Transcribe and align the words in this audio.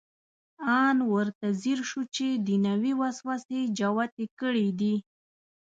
ان 0.81 0.97
ورته 1.13 1.47
ځیر 1.61 1.79
شو 1.89 2.01
چې 2.15 2.25
دنیوي 2.47 2.93
وسوسې 3.01 3.59
جوتې 3.77 4.25
کړې 4.39 4.67
دي. 4.79 4.95